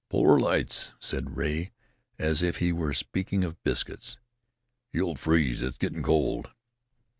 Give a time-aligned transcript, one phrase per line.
[0.09, 1.69] "Polar lights," said Rea,
[2.17, 4.17] as if he were speaking of biscuits.
[4.91, 5.61] "You'll freeze.
[5.61, 6.49] It's gettin' cold."